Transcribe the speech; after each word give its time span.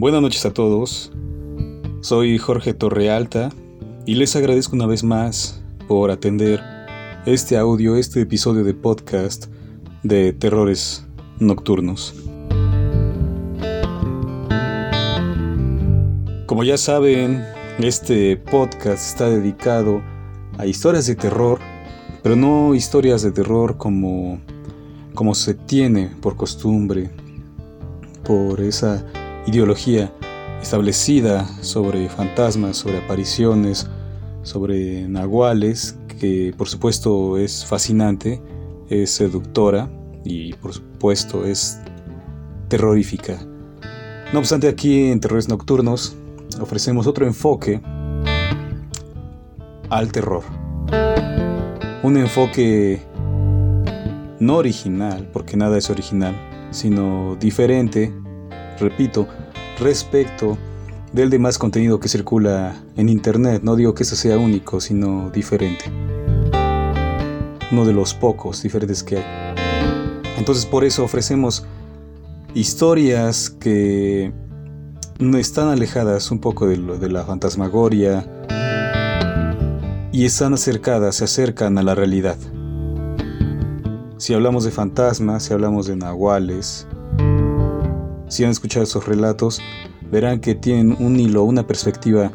Buenas 0.00 0.22
noches 0.22 0.46
a 0.46 0.52
todos. 0.52 1.10
Soy 2.02 2.38
Jorge 2.38 2.72
Torrealta 2.72 3.50
y 4.06 4.14
les 4.14 4.36
agradezco 4.36 4.76
una 4.76 4.86
vez 4.86 5.02
más 5.02 5.60
por 5.88 6.12
atender 6.12 6.62
este 7.26 7.56
audio, 7.58 7.96
este 7.96 8.20
episodio 8.20 8.62
de 8.62 8.74
podcast 8.74 9.46
de 10.04 10.32
terrores 10.32 11.04
nocturnos. 11.40 12.14
Como 16.46 16.62
ya 16.62 16.78
saben, 16.78 17.44
este 17.80 18.36
podcast 18.36 19.04
está 19.04 19.28
dedicado 19.28 20.00
a 20.58 20.66
historias 20.66 21.08
de 21.08 21.16
terror, 21.16 21.58
pero 22.22 22.36
no 22.36 22.76
historias 22.76 23.22
de 23.22 23.32
terror 23.32 23.76
como, 23.76 24.40
como 25.14 25.34
se 25.34 25.54
tiene 25.54 26.12
por 26.20 26.36
costumbre, 26.36 27.10
por 28.22 28.60
esa 28.60 29.04
ideología 29.48 30.12
establecida 30.62 31.46
sobre 31.62 32.08
fantasmas, 32.10 32.76
sobre 32.76 32.98
apariciones, 32.98 33.88
sobre 34.42 35.08
nahuales, 35.08 35.98
que 36.20 36.52
por 36.56 36.68
supuesto 36.68 37.38
es 37.38 37.64
fascinante, 37.64 38.42
es 38.90 39.10
seductora 39.10 39.88
y 40.24 40.52
por 40.54 40.74
supuesto 40.74 41.46
es 41.46 41.80
terrorífica. 42.68 43.38
No 44.32 44.40
obstante, 44.40 44.68
aquí 44.68 45.10
en 45.10 45.20
Terrores 45.20 45.48
Nocturnos 45.48 46.14
ofrecemos 46.60 47.06
otro 47.06 47.26
enfoque 47.26 47.80
al 49.88 50.12
terror. 50.12 50.42
Un 52.02 52.16
enfoque 52.18 53.00
no 54.38 54.56
original, 54.56 55.28
porque 55.32 55.56
nada 55.56 55.78
es 55.78 55.88
original, 55.88 56.36
sino 56.70 57.36
diferente, 57.36 58.12
repito, 58.80 59.26
respecto 59.78 60.58
del 61.12 61.30
demás 61.30 61.58
contenido 61.58 62.00
que 62.00 62.08
circula 62.08 62.76
en 62.96 63.08
Internet. 63.08 63.62
No 63.62 63.76
digo 63.76 63.94
que 63.94 64.02
eso 64.02 64.16
sea 64.16 64.38
único, 64.38 64.80
sino 64.80 65.30
diferente. 65.30 65.84
Uno 67.70 67.84
de 67.84 67.92
los 67.92 68.14
pocos 68.14 68.62
diferentes 68.62 69.02
que 69.02 69.18
hay. 69.18 69.24
Entonces 70.38 70.66
por 70.66 70.84
eso 70.84 71.04
ofrecemos 71.04 71.66
historias 72.54 73.50
que 73.50 74.32
están 75.38 75.68
alejadas 75.68 76.30
un 76.30 76.38
poco 76.38 76.66
de, 76.66 76.76
lo, 76.76 76.96
de 76.96 77.08
la 77.08 77.24
fantasmagoria 77.24 78.26
y 80.12 80.24
están 80.24 80.54
acercadas, 80.54 81.16
se 81.16 81.24
acercan 81.24 81.76
a 81.78 81.82
la 81.82 81.94
realidad. 81.94 82.36
Si 84.16 84.34
hablamos 84.34 84.64
de 84.64 84.70
fantasmas, 84.70 85.44
si 85.44 85.52
hablamos 85.52 85.86
de 85.86 85.96
nahuales, 85.96 86.86
si 88.28 88.44
han 88.44 88.50
escuchado 88.50 88.84
esos 88.84 89.06
relatos, 89.06 89.60
verán 90.10 90.40
que 90.40 90.54
tienen 90.54 90.96
un 90.98 91.18
hilo, 91.18 91.44
una 91.44 91.66
perspectiva 91.66 92.30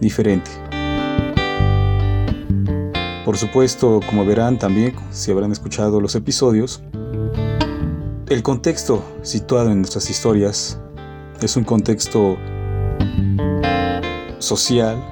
diferente. 0.00 0.50
Por 3.24 3.36
supuesto, 3.36 4.00
como 4.08 4.24
verán 4.24 4.58
también, 4.58 4.94
si 5.10 5.30
habrán 5.30 5.52
escuchado 5.52 6.00
los 6.00 6.14
episodios, 6.14 6.82
el 8.28 8.42
contexto 8.42 9.04
situado 9.22 9.70
en 9.70 9.78
nuestras 9.78 10.08
historias 10.08 10.80
es 11.42 11.56
un 11.56 11.64
contexto 11.64 12.36
social 14.38 15.02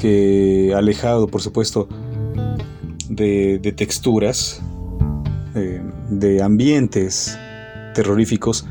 que 0.00 0.72
alejado, 0.76 1.26
por 1.28 1.42
supuesto, 1.42 1.88
de, 3.08 3.74
texturas, 3.76 4.62
eh, 5.54 5.82
de 6.10 6.42
ambientes 6.42 7.38
terroríficos, 7.94 8.66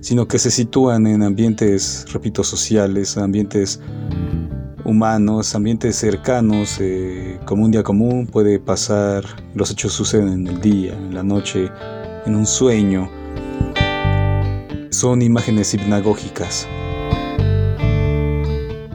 sino 0.00 0.26
que 0.26 0.38
se 0.38 0.50
sitúan 0.50 1.06
en 1.06 1.22
ambientes, 1.22 2.06
repito, 2.12 2.42
sociales, 2.42 3.16
ambientes 3.16 3.80
humanos, 4.84 5.54
ambientes 5.54 5.96
cercanos, 5.96 6.78
eh, 6.80 7.38
como 7.44 7.64
un 7.64 7.70
día 7.70 7.82
común 7.82 8.26
puede 8.26 8.58
pasar, 8.58 9.24
los 9.54 9.70
hechos 9.70 9.92
suceden 9.92 10.28
en 10.28 10.46
el 10.46 10.60
día, 10.60 10.94
en 10.94 11.14
la 11.14 11.22
noche, 11.22 11.70
en 12.26 12.34
un 12.34 12.46
sueño. 12.46 13.10
Son 14.90 15.22
imágenes 15.22 15.72
hipnagógicas. 15.74 16.66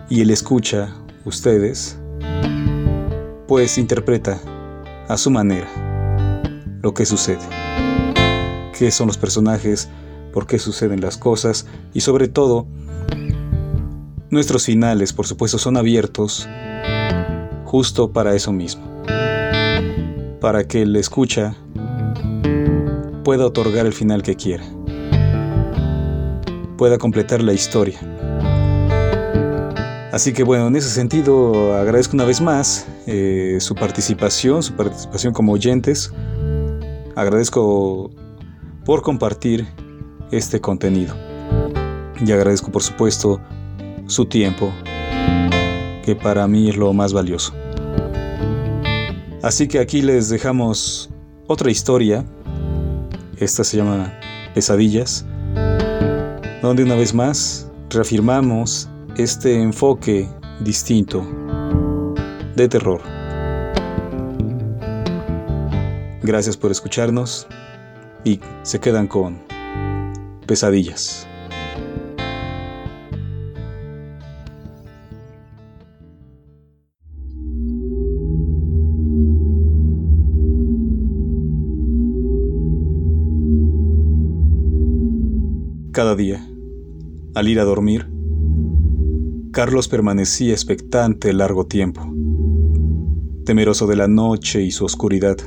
Y 0.10 0.22
el 0.22 0.30
escucha, 0.30 0.94
ustedes, 1.24 1.98
pues 3.48 3.78
interpreta 3.78 4.40
a 5.08 5.18
su 5.18 5.30
manera 5.30 5.68
lo 6.82 6.94
que 6.94 7.06
sucede. 7.06 7.40
¿Qué 8.78 8.92
son 8.92 9.08
los 9.08 9.18
personajes? 9.18 9.90
Por 10.36 10.48
qué 10.48 10.60
suceden 10.60 11.00
las 11.00 11.18
cosas 11.18 11.66
y 11.94 12.02
sobre 12.02 12.28
todo, 12.28 12.68
nuestros 14.30 14.66
finales, 14.66 15.14
por 15.14 15.26
supuesto, 15.26 15.58
son 15.58 15.78
abiertos 15.78 16.46
justo 17.64 18.12
para 18.12 18.36
eso 18.36 18.52
mismo. 18.52 18.84
Para 20.42 20.68
que 20.68 20.82
el 20.82 20.94
escucha 20.98 21.56
pueda 23.24 23.46
otorgar 23.46 23.86
el 23.86 23.94
final 23.94 24.24
que 24.24 24.36
quiera. 24.36 24.66
Pueda 26.78 26.98
completar 26.98 27.42
la 27.42 27.54
historia. 27.54 27.98
Así 30.12 30.34
que 30.34 30.44
bueno, 30.44 30.68
en 30.68 30.76
ese 30.76 30.90
sentido 30.90 31.76
agradezco 31.78 32.18
una 32.18 32.26
vez 32.26 32.42
más 32.42 32.88
eh, 33.08 33.56
su 33.62 33.74
participación, 33.74 34.64
su 34.64 34.74
participación 34.74 35.32
como 35.32 35.54
oyentes. 35.54 36.12
Agradezco 37.16 38.12
por 38.84 39.02
compartir 39.02 39.66
este 40.32 40.62
contenido. 40.62 41.16
Y 42.26 42.32
agradezco 42.32 42.72
por 42.72 42.82
supuesto 42.82 43.40
su 44.08 44.26
tiempo, 44.26 44.72
que 46.04 46.16
para 46.16 46.48
mí 46.48 46.70
es 46.70 46.78
lo 46.78 46.94
más 46.94 47.14
valioso. 47.14 47.54
Así 49.42 49.68
que 49.68 49.80
aquí 49.80 50.02
les 50.02 50.30
dejamos 50.30 51.10
otra 51.48 51.70
historia. 51.70 52.26
Esta 53.38 53.64
se 53.64 53.78
llama 53.78 54.14
Pesadillas, 54.54 55.26
donde 56.62 56.84
una 56.84 56.96
vez 56.96 57.14
más 57.14 57.70
reafirmamos 57.90 58.90
este 59.18 59.62
enfoque 59.62 60.28
distinto 60.62 61.26
de 62.56 62.68
terror. 62.68 63.02
Gracias 66.24 66.58
por 66.58 66.72
escucharnos 66.72 67.46
y 68.24 68.40
se 68.64 68.80
quedan 68.80 69.08
con 69.08 69.40
pesadillas. 70.46 71.28
Cada 85.92 86.16
día, 86.18 86.46
al 87.36 87.48
ir 87.48 87.60
a 87.62 87.64
dormir, 87.64 88.06
Carlos 89.54 89.88
permanecía 89.88 90.52
expectante 90.52 91.32
largo 91.32 91.68
tiempo, 91.68 92.02
temeroso 93.46 93.88
de 93.88 93.96
la 93.96 94.10
noche 94.10 94.62
y 94.62 94.72
su 94.72 94.84
oscuridad, 94.84 95.38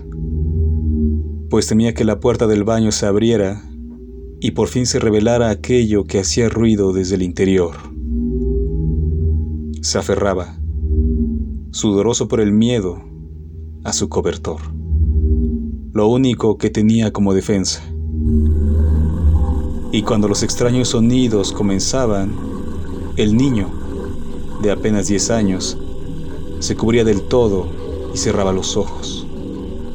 pues 1.51 1.67
temía 1.67 1.93
que 1.93 2.05
la 2.05 2.19
puerta 2.19 2.47
del 2.47 2.65
baño 2.65 2.93
se 2.93 3.05
abriera 3.05 3.68
y 4.41 4.53
por 4.53 4.69
fin 4.69 4.87
se 4.87 4.99
revelara 4.99 5.51
aquello 5.51 6.05
que 6.05 6.21
hacía 6.21 6.49
ruido 6.49 6.93
desde 6.93 7.17
el 7.17 7.23
interior. 7.23 7.75
Se 9.83 9.99
aferraba, 9.99 10.59
sudoroso 11.71 12.29
por 12.29 12.41
el 12.41 12.53
miedo, 12.53 13.03
a 13.85 13.93
su 13.93 14.09
cobertor, 14.09 14.61
lo 15.93 16.09
único 16.09 16.59
que 16.59 16.71
tenía 16.71 17.13
como 17.13 17.35
defensa. 17.35 17.83
Y 19.91 20.03
cuando 20.03 20.29
los 20.29 20.43
extraños 20.43 20.89
sonidos 20.89 21.53
comenzaban, 21.53 22.33
el 23.17 23.37
niño, 23.37 23.69
de 24.63 24.71
apenas 24.71 25.09
10 25.09 25.31
años, 25.31 25.79
se 26.59 26.77
cubría 26.77 27.05
del 27.05 27.23
todo 27.23 27.69
y 28.15 28.19
cerraba 28.19 28.53
los 28.53 28.77
ojos, 28.77 29.27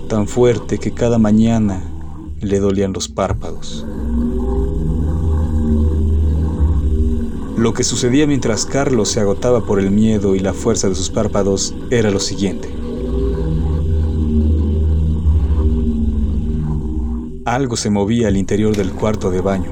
tan 0.08 0.28
fuerte 0.28 0.78
que 0.80 0.92
cada 0.92 1.18
mañana 1.18 1.84
le 2.42 2.60
dolían 2.60 2.94
los 2.94 3.08
párpados. 3.08 3.86
Lo 7.64 7.74
que 7.74 7.86
sucedía 7.86 8.28
mientras 8.28 8.66
Carlos 8.66 9.08
se 9.08 9.22
agotaba 9.22 9.66
por 9.66 9.80
el 9.80 9.90
miedo 9.90 10.36
y 10.36 10.40
la 10.40 10.52
fuerza 10.52 10.90
de 10.90 10.96
sus 10.96 11.10
párpados 11.10 11.74
era 11.92 12.12
lo 12.12 12.20
siguiente. 12.20 12.68
Algo 17.46 17.78
se 17.78 17.90
movía 17.90 18.28
al 18.28 18.36
interior 18.36 18.76
del 18.76 18.92
cuarto 18.92 19.32
de 19.32 19.40
baño, 19.40 19.72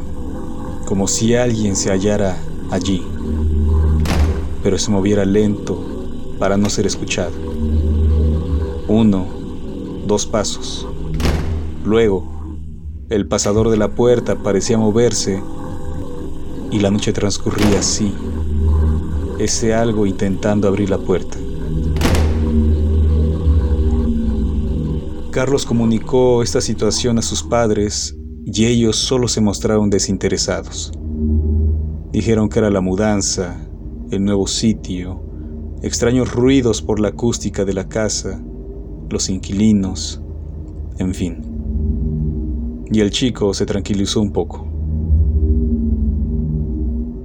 como 0.85 1.09
si 1.09 1.35
alguien 1.35 1.75
se 1.75 1.91
hallara 1.91 2.37
allí, 2.69 3.03
pero 4.63 4.77
se 4.77 4.89
moviera 4.89 5.25
lento 5.25 5.77
para 6.39 6.55
no 6.55 6.69
ser 6.69 6.85
escuchado. 6.85 7.33
Uno, 8.87 9.27
dos 10.07 10.25
pasos. 10.25 10.87
Luego, 11.83 12.55
el 13.09 13.27
pasador 13.27 13.69
de 13.69 13.75
la 13.75 13.89
puerta 13.95 14.37
parecía 14.37 14.77
moverse 14.77 15.43
y 16.71 16.79
la 16.79 16.89
noche 16.89 17.11
transcurría 17.11 17.79
así, 17.79 18.13
ese 19.39 19.73
algo 19.73 20.05
intentando 20.05 20.67
abrir 20.67 20.89
la 20.89 20.97
puerta. 20.97 21.37
Carlos 25.31 25.65
comunicó 25.65 26.43
esta 26.43 26.61
situación 26.61 27.17
a 27.17 27.21
sus 27.21 27.43
padres 27.43 28.17
y 28.45 28.65
ellos 28.65 28.97
solo 28.97 29.27
se 29.27 29.41
mostraron 29.41 29.89
desinteresados. 29.89 30.91
Dijeron 32.11 32.49
que 32.49 32.59
era 32.59 32.69
la 32.69 32.81
mudanza, 32.81 33.57
el 34.11 34.23
nuevo 34.23 34.47
sitio, 34.47 35.23
extraños 35.81 36.33
ruidos 36.33 36.81
por 36.81 36.99
la 36.99 37.09
acústica 37.09 37.63
de 37.63 37.73
la 37.73 37.87
casa, 37.87 38.43
los 39.09 39.29
inquilinos, 39.29 40.21
en 40.97 41.13
fin. 41.13 41.37
Y 42.91 42.99
el 42.99 43.09
chico 43.11 43.53
se 43.53 43.65
tranquilizó 43.65 44.21
un 44.21 44.31
poco. 44.33 44.70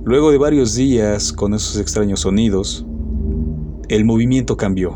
Luego 0.06 0.30
de 0.30 0.38
varios 0.38 0.76
días 0.76 1.32
con 1.32 1.52
esos 1.52 1.80
extraños 1.80 2.20
sonidos, 2.20 2.86
el 3.88 4.04
movimiento 4.04 4.56
cambió. 4.56 4.94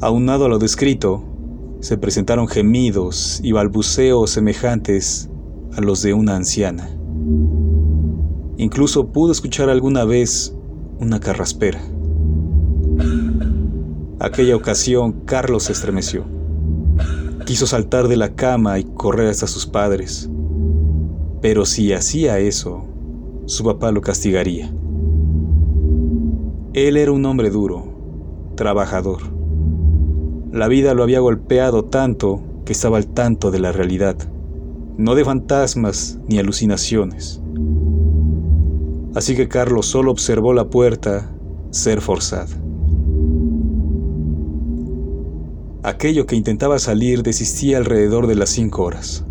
Aunado 0.00 0.44
a 0.44 0.48
lo 0.48 0.60
descrito, 0.60 1.24
se 1.80 1.98
presentaron 1.98 2.46
gemidos 2.46 3.40
y 3.42 3.50
balbuceos 3.50 4.30
semejantes 4.30 5.28
a 5.76 5.80
los 5.80 6.02
de 6.02 6.14
una 6.14 6.36
anciana. 6.36 6.88
Incluso 8.58 9.08
pudo 9.08 9.32
escuchar 9.32 9.70
alguna 9.70 10.04
vez 10.04 10.54
una 11.00 11.18
carraspera. 11.18 11.80
Aquella 14.20 14.54
ocasión 14.54 15.22
Carlos 15.24 15.64
se 15.64 15.72
estremeció. 15.72 16.26
Quiso 17.44 17.66
saltar 17.66 18.06
de 18.06 18.16
la 18.16 18.36
cama 18.36 18.78
y 18.78 18.84
correr 18.84 19.30
hasta 19.30 19.48
sus 19.48 19.66
padres. 19.66 20.30
Pero 21.42 21.66
si 21.66 21.92
hacía 21.92 22.38
eso, 22.38 22.86
su 23.50 23.64
papá 23.64 23.90
lo 23.90 24.00
castigaría. 24.00 24.72
Él 26.72 26.96
era 26.96 27.10
un 27.10 27.26
hombre 27.26 27.50
duro, 27.50 27.82
trabajador. 28.54 29.22
La 30.52 30.68
vida 30.68 30.94
lo 30.94 31.02
había 31.02 31.18
golpeado 31.18 31.84
tanto 31.84 32.40
que 32.64 32.72
estaba 32.72 32.96
al 32.96 33.08
tanto 33.08 33.50
de 33.50 33.58
la 33.58 33.72
realidad, 33.72 34.16
no 34.96 35.16
de 35.16 35.24
fantasmas 35.24 36.20
ni 36.28 36.38
alucinaciones. 36.38 37.42
Así 39.16 39.34
que 39.34 39.48
Carlos 39.48 39.86
solo 39.86 40.12
observó 40.12 40.52
la 40.52 40.70
puerta 40.70 41.34
ser 41.70 42.00
forzada. 42.00 42.56
Aquello 45.82 46.24
que 46.26 46.36
intentaba 46.36 46.78
salir 46.78 47.24
desistía 47.24 47.78
alrededor 47.78 48.28
de 48.28 48.36
las 48.36 48.50
cinco 48.50 48.84
horas. 48.84 49.24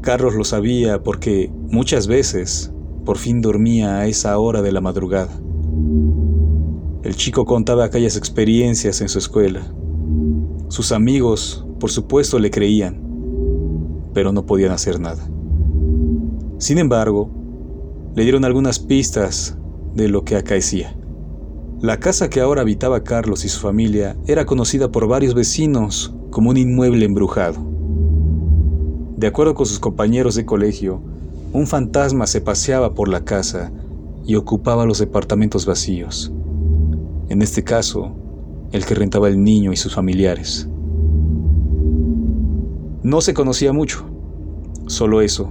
Carlos 0.00 0.34
lo 0.34 0.44
sabía 0.44 1.02
porque 1.02 1.50
muchas 1.70 2.06
veces 2.06 2.72
por 3.04 3.18
fin 3.18 3.40
dormía 3.40 3.98
a 3.98 4.06
esa 4.06 4.38
hora 4.38 4.62
de 4.62 4.72
la 4.72 4.80
madrugada. 4.80 5.32
El 7.02 7.16
chico 7.16 7.44
contaba 7.44 7.84
aquellas 7.84 8.16
experiencias 8.16 9.00
en 9.00 9.08
su 9.08 9.18
escuela. 9.18 9.62
Sus 10.68 10.92
amigos, 10.92 11.66
por 11.80 11.90
supuesto, 11.90 12.38
le 12.38 12.50
creían, 12.50 13.00
pero 14.12 14.32
no 14.32 14.44
podían 14.46 14.72
hacer 14.72 15.00
nada. 15.00 15.26
Sin 16.58 16.78
embargo, 16.78 17.30
le 18.14 18.24
dieron 18.24 18.44
algunas 18.44 18.78
pistas 18.78 19.56
de 19.94 20.08
lo 20.08 20.24
que 20.24 20.36
acaecía. 20.36 20.96
La 21.80 22.00
casa 22.00 22.28
que 22.28 22.40
ahora 22.40 22.62
habitaba 22.62 23.04
Carlos 23.04 23.44
y 23.44 23.48
su 23.48 23.60
familia 23.60 24.16
era 24.26 24.44
conocida 24.44 24.90
por 24.90 25.06
varios 25.06 25.34
vecinos 25.34 26.14
como 26.30 26.50
un 26.50 26.56
inmueble 26.56 27.04
embrujado. 27.04 27.77
De 29.18 29.26
acuerdo 29.26 29.54
con 29.54 29.66
sus 29.66 29.80
compañeros 29.80 30.36
de 30.36 30.46
colegio, 30.46 31.00
un 31.52 31.66
fantasma 31.66 32.28
se 32.28 32.40
paseaba 32.40 32.94
por 32.94 33.08
la 33.08 33.24
casa 33.24 33.72
y 34.24 34.36
ocupaba 34.36 34.86
los 34.86 35.00
departamentos 35.00 35.66
vacíos. 35.66 36.32
En 37.28 37.42
este 37.42 37.64
caso, 37.64 38.12
el 38.70 38.86
que 38.86 38.94
rentaba 38.94 39.26
el 39.26 39.42
niño 39.42 39.72
y 39.72 39.76
sus 39.76 39.92
familiares. 39.92 40.68
No 43.02 43.20
se 43.20 43.34
conocía 43.34 43.72
mucho, 43.72 44.04
solo 44.86 45.20
eso. 45.20 45.48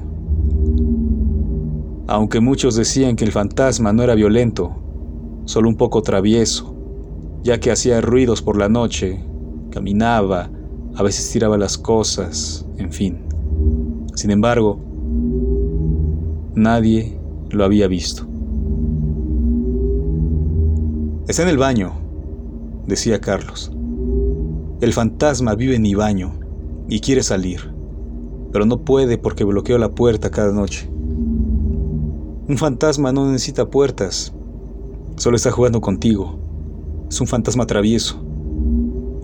Aunque 2.07 2.39
muchos 2.39 2.73
decían 2.77 3.17
que 3.17 3.25
el 3.25 3.33
fantasma 3.33 3.91
no 3.91 4.01
era 4.01 4.15
violento, 4.15 4.77
solo 5.43 5.67
un 5.67 5.75
poco 5.75 6.01
travieso, 6.03 6.73
ya 7.43 7.59
que 7.59 7.71
hacía 7.71 7.99
ruidos 7.99 8.41
por 8.41 8.57
la 8.57 8.69
noche, 8.69 9.25
caminaba, 9.71 10.49
a 10.95 11.03
veces 11.03 11.29
tiraba 11.29 11.57
las 11.57 11.77
cosas, 11.77 12.65
en 12.77 12.93
fin. 12.93 13.26
Sin 14.17 14.31
embargo, 14.31 14.79
nadie 16.55 17.19
lo 17.51 17.63
había 17.63 17.87
visto. 17.87 18.25
Está 21.27 21.43
en 21.43 21.49
el 21.49 21.59
baño, 21.59 21.91
decía 22.87 23.21
Carlos. 23.21 23.71
El 24.81 24.91
fantasma 24.93 25.53
vive 25.53 25.75
en 25.75 25.83
mi 25.83 25.93
baño 25.93 26.33
y 26.89 26.99
quiere 26.99 27.21
salir, 27.21 27.71
pero 28.51 28.65
no 28.65 28.79
puede 28.79 29.19
porque 29.19 29.43
bloqueo 29.43 29.77
la 29.77 29.91
puerta 29.91 30.31
cada 30.31 30.51
noche. 30.51 30.89
Un 32.49 32.57
fantasma 32.57 33.11
no 33.11 33.27
necesita 33.27 33.69
puertas, 33.69 34.33
solo 35.15 35.35
está 35.35 35.51
jugando 35.51 35.79
contigo. 35.79 36.39
Es 37.07 37.21
un 37.21 37.27
fantasma 37.27 37.67
travieso, 37.67 38.19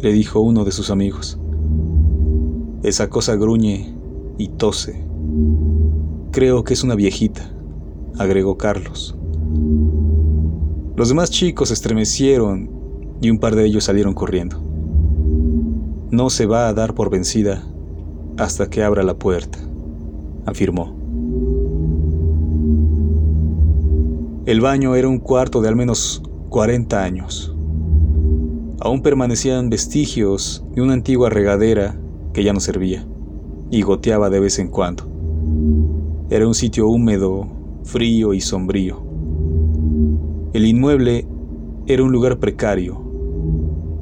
le 0.04 0.14
dijo 0.14 0.40
uno 0.40 0.64
de 0.64 0.72
sus 0.72 0.92
amigos. 0.92 1.40
Esa 2.84 3.10
cosa 3.10 3.36
gruñe 3.36 4.03
y 4.38 4.50
tose. 4.50 5.04
Creo 6.32 6.64
que 6.64 6.74
es 6.74 6.84
una 6.84 6.96
viejita, 6.96 7.52
agregó 8.18 8.58
Carlos. 8.58 9.16
Los 10.96 11.10
demás 11.10 11.30
chicos 11.30 11.72
estremecieron 11.72 12.70
y 13.22 13.30
un 13.30 13.40
par 13.40 13.56
de 13.56 13.66
ellos 13.66 13.84
salieron 13.84 14.14
corriendo. 14.14 14.62
No 16.10 16.30
se 16.30 16.46
va 16.46 16.68
a 16.68 16.74
dar 16.74 16.94
por 16.94 17.10
vencida 17.10 17.64
hasta 18.38 18.70
que 18.70 18.84
abra 18.84 19.04
la 19.04 19.16
puerta, 19.16 19.60
afirmó. 20.46 20.96
El 24.46 24.60
baño 24.60 24.96
era 24.96 25.08
un 25.08 25.20
cuarto 25.20 25.62
de 25.62 25.70
al 25.70 25.76
menos 25.76 26.22
40 26.50 27.02
años. 27.02 27.56
Aún 28.80 29.02
permanecían 29.02 29.70
vestigios 29.70 30.66
de 30.76 30.82
una 30.82 30.94
antigua 30.94 31.30
regadera 31.30 31.98
que 32.34 32.44
ya 32.44 32.52
no 32.52 32.60
servía 32.60 33.06
y 33.74 33.82
goteaba 33.82 34.30
de 34.30 34.40
vez 34.40 34.60
en 34.60 34.68
cuando. 34.68 35.04
Era 36.30 36.48
un 36.48 36.54
sitio 36.54 36.88
húmedo, 36.88 37.48
frío 37.84 38.36
y 38.36 38.40
sombrío. 38.40 39.02
El 40.54 40.68
inmueble 40.68 41.26
era 41.88 42.04
un 42.04 42.12
lugar 42.12 42.38
precario. 42.38 43.02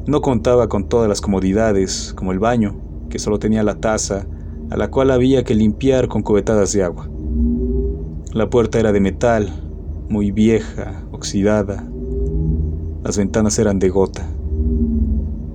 No 0.07 0.19
contaba 0.19 0.67
con 0.67 0.89
todas 0.89 1.07
las 1.07 1.21
comodidades, 1.21 2.13
como 2.17 2.33
el 2.33 2.39
baño, 2.39 2.75
que 3.09 3.17
solo 3.17 3.39
tenía 3.39 3.63
la 3.63 3.75
taza, 3.75 4.27
a 4.69 4.75
la 4.75 4.91
cual 4.91 5.09
había 5.09 5.45
que 5.45 5.55
limpiar 5.55 6.09
con 6.09 6.21
cubetadas 6.21 6.73
de 6.73 6.83
agua. 6.83 7.09
La 8.33 8.49
puerta 8.49 8.77
era 8.77 8.91
de 8.91 8.99
metal, 8.99 9.53
muy 10.09 10.31
vieja, 10.31 11.05
oxidada. 11.13 11.87
Las 13.05 13.17
ventanas 13.17 13.57
eran 13.57 13.79
de 13.79 13.87
gota, 13.87 14.27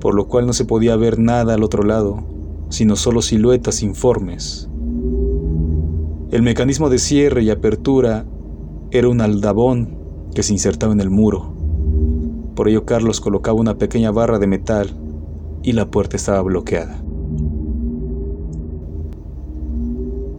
por 0.01 0.15
lo 0.15 0.27
cual 0.27 0.47
no 0.47 0.55
se 0.55 0.65
podía 0.65 0.97
ver 0.97 1.19
nada 1.19 1.53
al 1.53 1.63
otro 1.63 1.83
lado, 1.83 2.36
sino 2.69 2.97
solo 2.97 3.23
siluetas 3.23 3.83
informes. 3.83 4.69
El 6.31 6.43
mecanismo 6.43 6.89
de 6.91 6.99
cierre 6.99 7.43
y 7.43 7.51
apertura 7.51 8.27
era 8.91 9.09
un 9.09 9.21
aldabón 9.21 9.97
que 10.35 10.43
se 10.43 10.53
insertaba 10.53 10.93
en 10.93 11.01
el 11.01 11.11
muro. 11.11 11.55
Por 12.55 12.69
ello 12.69 12.85
Carlos 12.85 13.21
colocaba 13.21 13.61
una 13.61 13.79
pequeña 13.79 14.11
barra 14.11 14.39
de 14.39 14.47
metal 14.47 14.91
y 15.63 15.73
la 15.73 15.91
puerta 15.91 16.17
estaba 16.17 16.43
bloqueada. 16.43 17.03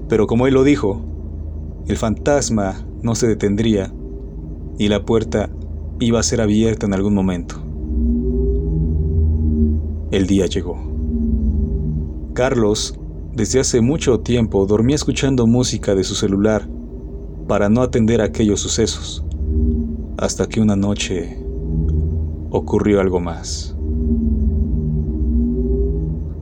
Pero 0.10 0.28
como 0.28 0.48
él 0.48 0.54
lo 0.54 0.64
dijo, 0.64 1.02
el 1.88 1.98
fantasma 1.98 2.86
no 3.02 3.16
se 3.16 3.28
detendría 3.28 3.94
y 4.78 4.88
la 4.90 5.06
puerta 5.06 5.50
iba 6.00 6.20
a 6.20 6.24
ser 6.24 6.42
abierta 6.42 6.86
en 6.86 6.94
algún 6.94 7.14
momento. 7.14 7.56
El 10.12 10.28
día 10.28 10.46
llegó. 10.46 10.97
Carlos, 12.38 12.94
desde 13.34 13.60
hace 13.60 13.82
mucho 13.82 14.20
tiempo, 14.20 14.68
dormía 14.68 14.96
escuchando 14.96 15.48
música 15.48 15.96
de 15.96 16.04
su 16.04 16.14
celular 16.14 16.70
para 17.48 17.68
no 17.68 17.82
atender 17.82 18.22
aquellos 18.22 18.60
sucesos, 18.60 19.26
hasta 20.20 20.46
que 20.46 20.62
una 20.62 20.76
noche 20.76 21.44
ocurrió 22.52 23.02
algo 23.02 23.20
más. 23.20 23.76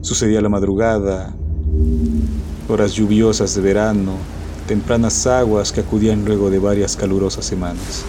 Sucedía 0.02 0.42
la 0.42 0.50
madrugada, 0.50 1.34
horas 2.68 2.92
lluviosas 2.92 3.54
de 3.54 3.62
verano, 3.62 4.12
tempranas 4.68 5.26
aguas 5.26 5.72
que 5.72 5.80
acudían 5.80 6.26
luego 6.26 6.50
de 6.50 6.58
varias 6.58 6.94
calurosas 6.94 7.46
semanas. 7.46 8.04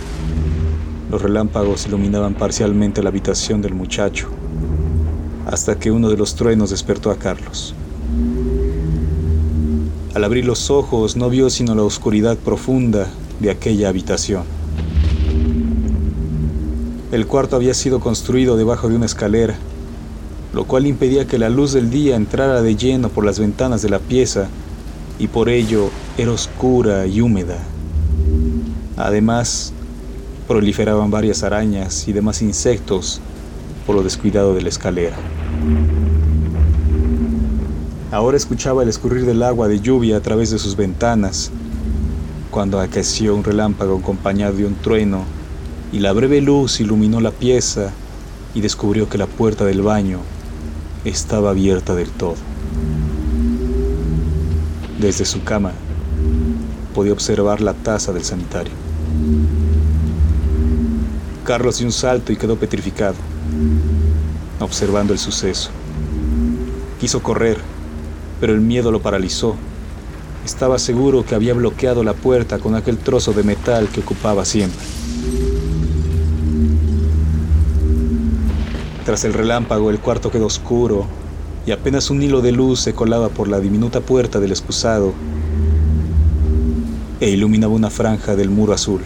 Los 1.10 1.22
relámpagos 1.22 1.88
iluminaban 1.88 2.34
parcialmente 2.34 3.02
la 3.02 3.08
habitación 3.08 3.62
del 3.62 3.76
muchacho, 3.76 4.28
hasta 5.48 5.80
que 5.80 5.92
uno 5.92 6.10
de 6.10 6.18
los 6.18 6.36
truenos 6.36 6.70
despertó 6.72 7.10
a 7.10 7.18
Carlos. 7.18 7.74
Al 10.14 10.24
abrir 10.24 10.46
los 10.46 10.70
ojos 10.70 11.16
no 11.16 11.30
vio 11.30 11.50
sino 11.50 11.74
la 11.74 11.84
oscuridad 11.84 12.38
profunda 12.38 13.08
de 13.40 13.52
aquella 13.52 13.90
habitación. 13.90 14.44
El 17.12 17.26
cuarto 17.28 17.56
había 17.56 17.74
sido 17.74 18.00
construido 18.00 18.58
debajo 18.58 18.90
de 18.90 18.96
una 18.96 19.06
escalera, 19.06 19.56
lo 20.54 20.66
cual 20.66 20.86
impedía 20.86 21.28
que 21.28 21.38
la 21.38 21.50
luz 21.50 21.72
del 21.72 21.90
día 21.90 22.16
entrara 22.16 22.62
de 22.62 22.76
lleno 22.76 23.10
por 23.10 23.24
las 23.26 23.40
ventanas 23.40 23.82
de 23.82 23.90
la 23.90 24.00
pieza 24.00 24.50
y 25.18 25.28
por 25.28 25.48
ello 25.50 25.90
era 26.18 26.32
oscura 26.32 27.08
y 27.08 27.22
húmeda. 27.22 27.58
Además, 28.98 29.72
proliferaban 30.48 31.10
varias 31.10 31.44
arañas 31.44 32.08
y 32.08 32.14
demás 32.14 32.42
insectos 32.42 33.22
por 33.86 33.96
lo 33.96 34.04
descuidado 34.04 34.54
de 34.54 34.62
la 34.64 34.70
escalera. 34.70 35.16
Ahora 38.12 38.38
escuchaba 38.38 38.84
el 38.84 38.90
escurrir 38.90 39.26
del 39.26 39.44
agua 39.44 39.68
de 39.68 39.80
lluvia 39.80 40.18
a 40.18 40.22
través 40.22 40.50
de 40.50 40.60
sus 40.60 40.76
ventanas, 40.76 41.52
cuando 42.52 42.80
aqueció 42.80 43.36
un 43.36 43.44
relámpago 43.44 43.98
acompañado 43.98 44.54
de 44.56 44.66
un 44.66 44.76
trueno 44.76 45.24
y 45.92 46.00
la 46.00 46.14
breve 46.14 46.42
luz 46.42 46.80
iluminó 46.80 47.22
la 47.22 47.32
pieza 47.32 47.92
y 48.54 48.62
descubrió 48.62 49.10
que 49.10 49.18
la 49.18 49.28
puerta 49.28 49.66
del 49.66 49.82
baño 49.82 50.20
estaba 51.06 51.52
abierta 51.52 51.96
del 51.96 52.10
todo. 52.10 52.36
Desde 55.00 55.26
su 55.26 55.44
cama 55.44 55.74
podía 56.96 57.14
observar 57.14 57.62
la 57.62 57.74
taza 57.74 58.12
del 58.14 58.24
sanitario. 58.24 58.74
Carlos 61.44 61.78
dio 61.78 61.88
un 61.88 61.94
salto 61.94 62.32
y 62.32 62.36
quedó 62.36 62.58
petrificado, 62.58 63.16
observando 64.60 65.14
el 65.14 65.20
suceso. 65.20 65.70
Quiso 67.00 67.22
correr, 67.22 67.58
pero 68.40 68.54
el 68.54 68.62
miedo 68.62 68.92
lo 68.92 69.02
paralizó. 69.02 69.56
Estaba 70.46 70.80
seguro 70.80 71.26
que 71.26 71.36
había 71.36 71.54
bloqueado 71.54 72.04
la 72.04 72.14
puerta 72.14 72.60
con 72.60 72.76
aquel 72.76 72.98
trozo 72.98 73.34
de 73.34 73.44
metal 73.44 73.90
que 73.90 74.00
ocupaba 74.00 74.46
siempre. 74.46 74.86
Tras 79.06 79.24
el 79.24 79.34
relámpago 79.34 79.90
el 79.90 80.00
cuarto 80.00 80.32
quedó 80.32 80.48
oscuro 80.48 81.06
y 81.66 81.72
apenas 81.72 82.10
un 82.10 82.22
hilo 82.22 82.42
de 82.42 82.52
luz 82.52 82.82
se 82.82 82.94
colaba 82.94 83.30
por 83.30 83.48
la 83.48 83.60
diminuta 83.60 84.02
puerta 84.02 84.40
del 84.40 84.52
excusado 84.52 85.14
e 87.20 87.30
iluminaba 87.30 87.74
una 87.74 87.90
franja 87.90 88.36
del 88.36 88.50
muro 88.50 88.74
azul. 88.74 89.02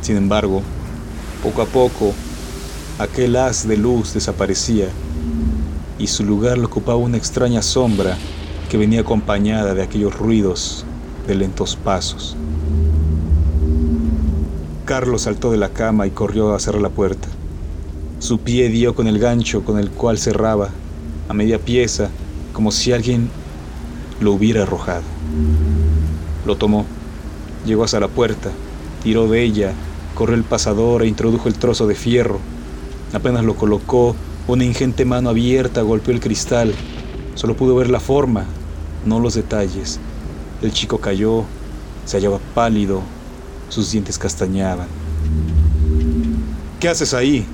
Sin 0.00 0.16
embargo, 0.16 0.62
poco 1.42 1.62
a 1.62 1.66
poco, 1.66 2.12
aquel 3.00 3.34
haz 3.36 3.66
de 3.66 3.78
luz 3.78 4.12
desaparecía 4.12 4.88
y 5.98 6.06
su 6.06 6.22
lugar 6.22 6.58
lo 6.58 6.66
ocupaba 6.66 6.98
una 6.98 7.16
extraña 7.16 7.62
sombra 7.62 8.18
que 8.68 8.76
venía 8.76 9.00
acompañada 9.00 9.72
de 9.72 9.82
aquellos 9.82 10.14
ruidos 10.14 10.84
de 11.26 11.34
lentos 11.34 11.76
pasos. 11.76 12.36
Carlos 14.84 15.22
saltó 15.22 15.50
de 15.50 15.56
la 15.56 15.70
cama 15.70 16.06
y 16.06 16.10
corrió 16.10 16.54
a 16.54 16.60
cerrar 16.60 16.82
la 16.82 16.90
puerta. 16.90 17.26
Su 18.18 18.38
pie 18.40 18.68
dio 18.68 18.94
con 18.94 19.06
el 19.06 19.18
gancho 19.18 19.64
con 19.64 19.78
el 19.78 19.90
cual 19.90 20.18
cerraba, 20.18 20.68
a 21.30 21.32
media 21.32 21.58
pieza, 21.58 22.10
como 22.52 22.70
si 22.70 22.92
alguien 22.92 23.30
lo 24.20 24.32
hubiera 24.32 24.64
arrojado. 24.64 25.04
Lo 26.44 26.56
tomó, 26.56 26.84
llegó 27.64 27.84
hasta 27.84 27.98
la 27.98 28.08
puerta, 28.08 28.50
tiró 29.02 29.26
de 29.26 29.42
ella, 29.42 29.72
corrió 30.14 30.36
el 30.36 30.44
pasador 30.44 31.02
e 31.02 31.06
introdujo 31.06 31.48
el 31.48 31.54
trozo 31.54 31.86
de 31.86 31.94
fierro. 31.94 32.40
Apenas 33.12 33.44
lo 33.44 33.56
colocó, 33.56 34.14
una 34.46 34.64
ingente 34.64 35.04
mano 35.04 35.30
abierta 35.30 35.82
golpeó 35.82 36.14
el 36.14 36.20
cristal. 36.20 36.72
Solo 37.34 37.56
pudo 37.56 37.74
ver 37.74 37.90
la 37.90 38.00
forma, 38.00 38.44
no 39.04 39.18
los 39.18 39.34
detalles. 39.34 39.98
El 40.62 40.72
chico 40.72 40.98
cayó, 40.98 41.44
se 42.04 42.16
hallaba 42.16 42.38
pálido, 42.54 43.02
sus 43.68 43.90
dientes 43.90 44.18
castañaban. 44.18 44.88
¿Qué 46.78 46.88
haces 46.88 47.14
ahí? 47.14 47.46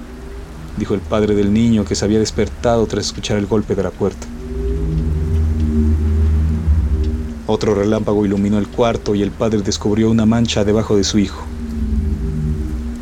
dijo 0.76 0.94
el 0.94 1.00
padre 1.00 1.34
del 1.34 1.52
niño 1.52 1.86
que 1.86 1.94
se 1.94 2.04
había 2.04 2.18
despertado 2.18 2.86
tras 2.86 3.06
escuchar 3.06 3.38
el 3.38 3.46
golpe 3.46 3.74
de 3.74 3.82
la 3.82 3.90
puerta. 3.90 4.26
Otro 7.46 7.74
relámpago 7.74 8.26
iluminó 8.26 8.58
el 8.58 8.68
cuarto 8.68 9.14
y 9.14 9.22
el 9.22 9.30
padre 9.30 9.62
descubrió 9.62 10.10
una 10.10 10.26
mancha 10.26 10.64
debajo 10.64 10.96
de 10.96 11.04
su 11.04 11.18
hijo. 11.18 11.44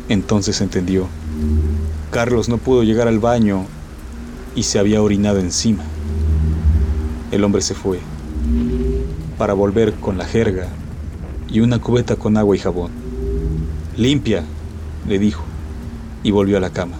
Entonces 0.07 0.61
entendió. 0.61 1.07
Carlos 2.15 2.47
no 2.47 2.59
pudo 2.59 2.83
llegar 2.83 3.09
al 3.09 3.19
baño 3.19 3.65
y 4.55 4.63
se 4.63 4.79
había 4.79 5.01
orinado 5.01 5.39
encima. 5.39 5.83
El 7.29 7.43
hombre 7.43 7.61
se 7.61 7.75
fue 7.75 7.99
para 9.37 9.53
volver 9.53 9.95
con 9.95 10.17
la 10.17 10.23
jerga 10.23 10.69
y 11.49 11.59
una 11.59 11.79
cubeta 11.79 12.15
con 12.15 12.37
agua 12.37 12.55
y 12.55 12.59
jabón. 12.59 12.91
Limpia, 13.97 14.45
le 15.05 15.19
dijo, 15.19 15.43
y 16.23 16.31
volvió 16.31 16.55
a 16.55 16.61
la 16.61 16.69
cama. 16.69 16.95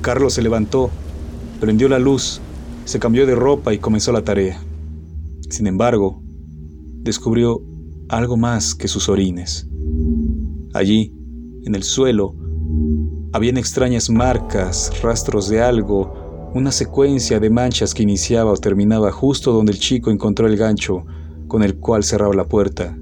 Carlos 0.00 0.34
se 0.34 0.42
levantó, 0.42 0.92
prendió 1.58 1.88
la 1.88 1.98
luz, 1.98 2.40
se 2.84 3.00
cambió 3.00 3.26
de 3.26 3.34
ropa 3.34 3.74
y 3.74 3.78
comenzó 3.78 4.12
la 4.12 4.22
tarea. 4.22 4.60
Sin 5.50 5.66
embargo, 5.66 6.22
descubrió 7.02 7.60
algo 8.08 8.36
más 8.36 8.76
que 8.76 8.86
sus 8.86 9.08
orines. 9.08 9.66
Allí, 10.72 11.12
en 11.64 11.74
el 11.74 11.82
suelo, 11.82 12.36
habían 13.34 13.56
extrañas 13.56 14.10
marcas, 14.10 14.92
rastros 15.02 15.48
de 15.48 15.60
algo, 15.60 16.52
una 16.54 16.70
secuencia 16.70 17.40
de 17.40 17.50
manchas 17.50 17.92
que 17.92 18.04
iniciaba 18.04 18.52
o 18.52 18.56
terminaba 18.56 19.10
justo 19.10 19.52
donde 19.52 19.72
el 19.72 19.80
chico 19.80 20.12
encontró 20.12 20.46
el 20.46 20.56
gancho 20.56 21.04
con 21.48 21.64
el 21.64 21.74
cual 21.74 22.04
cerraba 22.04 22.32
la 22.32 22.46
puerta 22.46 22.96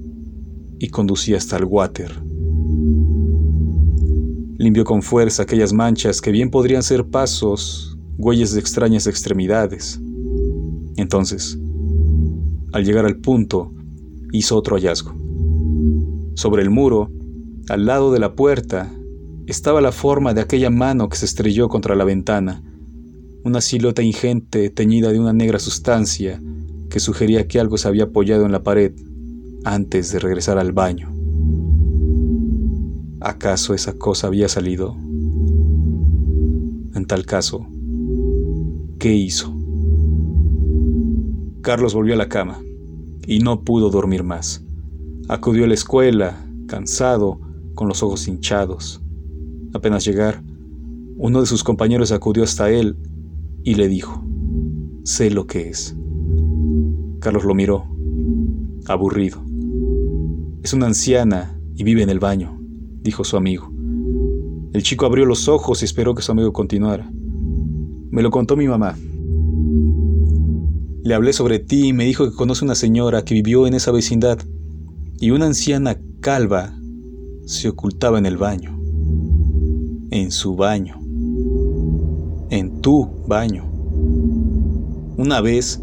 y 0.79 0.89
conducía 0.89 1.37
hasta 1.37 1.57
el 1.57 1.65
water. 1.65 2.19
Limpió 4.57 4.83
con 4.85 5.03
fuerza 5.03 5.43
aquellas 5.43 5.71
manchas 5.71 6.19
que 6.19 6.31
bien 6.31 6.49
podrían 6.49 6.81
ser 6.81 7.05
pasos, 7.05 7.95
huellas 8.17 8.53
de 8.53 8.59
extrañas 8.59 9.05
extremidades. 9.05 10.01
Entonces, 10.97 11.59
al 12.71 12.83
llegar 12.83 13.05
al 13.05 13.17
punto, 13.17 13.71
hizo 14.31 14.57
otro 14.57 14.77
hallazgo. 14.77 15.13
Sobre 16.33 16.63
el 16.63 16.71
muro, 16.71 17.11
al 17.69 17.85
lado 17.85 18.11
de 18.11 18.19
la 18.19 18.33
puerta, 18.33 18.91
estaba 19.47 19.81
la 19.81 19.91
forma 19.91 20.33
de 20.33 20.41
aquella 20.41 20.69
mano 20.69 21.09
que 21.09 21.17
se 21.17 21.25
estrelló 21.25 21.69
contra 21.69 21.95
la 21.95 22.05
ventana, 22.05 22.63
una 23.43 23.59
silueta 23.61 24.01
ingente 24.01 24.69
teñida 24.69 25.11
de 25.11 25.19
una 25.19 25.33
negra 25.33 25.59
sustancia 25.59 26.41
que 26.89 26.99
sugería 26.99 27.47
que 27.47 27.59
algo 27.59 27.77
se 27.77 27.87
había 27.87 28.05
apoyado 28.05 28.45
en 28.45 28.51
la 28.51 28.63
pared 28.63 28.93
antes 29.65 30.11
de 30.11 30.19
regresar 30.19 30.57
al 30.57 30.71
baño. 30.71 31.11
¿Acaso 33.19 33.73
esa 33.73 33.93
cosa 33.93 34.27
había 34.27 34.47
salido? 34.47 34.95
En 36.93 37.05
tal 37.07 37.25
caso, 37.25 37.65
¿qué 38.99 39.13
hizo? 39.13 39.53
Carlos 41.61 41.93
volvió 41.93 42.13
a 42.13 42.17
la 42.17 42.29
cama 42.29 42.59
y 43.25 43.39
no 43.39 43.63
pudo 43.63 43.89
dormir 43.89 44.23
más. 44.23 44.63
Acudió 45.29 45.63
a 45.63 45.67
la 45.67 45.73
escuela, 45.73 46.45
cansado, 46.67 47.39
con 47.75 47.87
los 47.87 48.03
ojos 48.03 48.27
hinchados. 48.27 49.02
Apenas 49.73 50.05
llegar, 50.05 50.43
uno 51.17 51.41
de 51.41 51.45
sus 51.45 51.63
compañeros 51.63 52.11
acudió 52.11 52.43
hasta 52.43 52.69
él 52.69 52.95
y 53.63 53.75
le 53.75 53.87
dijo, 53.87 54.23
sé 55.03 55.29
lo 55.29 55.47
que 55.47 55.69
es. 55.69 55.95
Carlos 57.19 57.45
lo 57.45 57.55
miró, 57.55 57.85
aburrido. 58.87 59.41
Es 60.63 60.73
una 60.73 60.87
anciana 60.87 61.59
y 61.75 61.83
vive 61.83 62.03
en 62.03 62.09
el 62.09 62.19
baño 62.19 62.63
dijo 63.03 63.23
su 63.23 63.37
amigo. 63.37 63.69
El 64.73 64.81
chico 64.81 65.05
abrió 65.05 65.25
los 65.25 65.47
ojos 65.47 65.81
y 65.81 65.85
esperó 65.85 66.15
que 66.15 66.23
su 66.23 66.31
amigo 66.31 66.53
continuara. 66.53 67.09
Me 68.09 68.23
lo 68.23 68.31
contó 68.31 68.55
mi 68.55 68.67
mamá. 68.67 68.97
Le 71.03 71.13
hablé 71.13 71.33
sobre 71.33 71.59
ti 71.59 71.89
y 71.89 71.93
me 71.93 72.05
dijo 72.05 72.29
que 72.29 72.35
conoce 72.35 72.63
una 72.63 72.75
señora 72.75 73.25
que 73.25 73.35
vivió 73.35 73.67
en 73.67 73.73
esa 73.73 73.91
vecindad 73.91 74.39
y 75.19 75.31
una 75.31 75.45
anciana 75.45 75.99
calva 76.21 76.73
se 77.45 77.69
ocultaba 77.69 78.17
en 78.17 78.25
el 78.25 78.37
baño. 78.37 78.72
En 80.15 80.29
su 80.29 80.55
baño. 80.55 80.99
En 82.51 82.81
tu 82.81 83.09
baño. 83.25 83.65
Una 85.17 85.41
vez, 85.41 85.81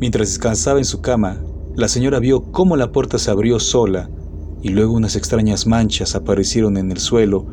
mientras 0.00 0.26
descansaba 0.26 0.80
en 0.80 0.84
su 0.84 1.00
cama, 1.00 1.40
la 1.76 1.86
señora 1.86 2.18
vio 2.18 2.50
cómo 2.50 2.76
la 2.76 2.90
puerta 2.90 3.16
se 3.16 3.30
abrió 3.30 3.60
sola 3.60 4.10
y 4.60 4.70
luego 4.70 4.94
unas 4.94 5.14
extrañas 5.14 5.68
manchas 5.68 6.16
aparecieron 6.16 6.76
en 6.76 6.90
el 6.90 6.98
suelo 6.98 7.46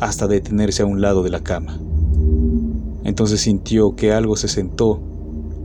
hasta 0.00 0.26
detenerse 0.26 0.82
a 0.82 0.86
un 0.86 1.02
lado 1.02 1.22
de 1.22 1.28
la 1.28 1.40
cama. 1.40 1.78
Entonces 3.04 3.42
sintió 3.42 3.96
que 3.96 4.14
algo 4.14 4.36
se 4.36 4.48
sentó 4.48 5.02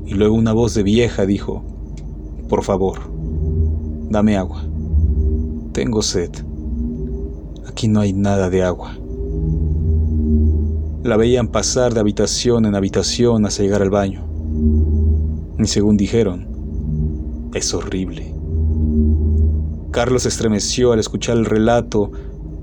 y 0.05 0.13
luego 0.13 0.35
una 0.35 0.51
voz 0.51 0.73
de 0.73 0.83
vieja 0.83 1.25
dijo, 1.25 1.63
Por 2.49 2.65
favor, 2.65 2.99
dame 4.09 4.35
agua. 4.35 4.61
Tengo 5.71 6.01
sed. 6.01 6.31
Aquí 7.65 7.87
no 7.87 8.01
hay 8.01 8.11
nada 8.11 8.49
de 8.49 8.61
agua. 8.61 8.97
La 11.09 11.17
veían 11.17 11.47
pasar 11.47 11.95
de 11.95 12.01
habitación 12.01 12.67
en 12.67 12.75
habitación 12.75 13.43
hasta 13.47 13.63
llegar 13.63 13.81
al 13.81 13.89
baño. 13.89 14.23
Y 15.57 15.65
según 15.65 15.97
dijeron, 15.97 16.45
es 17.55 17.73
horrible. 17.73 18.31
Carlos 19.89 20.27
estremeció 20.27 20.91
al 20.91 20.99
escuchar 20.99 21.37
el 21.37 21.45
relato 21.45 22.11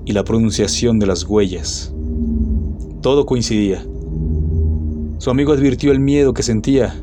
y 0.05 0.13
la 0.13 0.23
pronunciación 0.23 0.97
de 0.97 1.07
las 1.07 1.25
huellas. 1.25 1.93
Todo 3.01 3.25
coincidía. 3.25 3.85
Su 5.17 5.29
amigo 5.29 5.51
advirtió 5.51 5.91
el 5.91 5.99
miedo 5.99 6.33
que 6.33 6.41
sentía, 6.41 6.95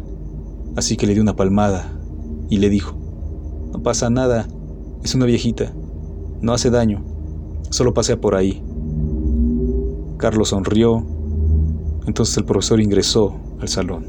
así 0.76 0.96
que 0.96 1.06
le 1.06 1.12
dio 1.12 1.22
una 1.22 1.36
palmada 1.36 1.92
y 2.48 2.56
le 2.56 2.70
dijo, 2.70 2.96
no 3.70 3.82
pasa 3.82 4.08
nada, 4.08 4.48
es 5.02 5.14
una 5.14 5.26
viejita, 5.26 5.74
no 6.40 6.54
hace 6.54 6.70
daño, 6.70 7.04
solo 7.68 7.92
pasea 7.92 8.18
por 8.18 8.34
ahí. 8.34 8.62
Carlos 10.16 10.48
sonrió, 10.48 11.04
entonces 12.06 12.36
el 12.36 12.44
profesor 12.44 12.80
ingresó 12.80 13.34
al 13.60 13.68
salón. 13.68 14.06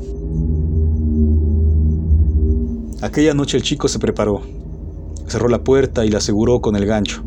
Aquella 3.01 3.33
noche 3.33 3.57
el 3.57 3.63
chico 3.63 3.87
se 3.87 3.99
preparó, 3.99 4.41
cerró 5.27 5.47
la 5.47 5.63
puerta 5.63 6.05
y 6.05 6.09
la 6.09 6.17
aseguró 6.17 6.61
con 6.61 6.75
el 6.75 6.85
gancho. 6.85 7.23